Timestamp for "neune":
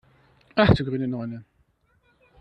1.07-1.45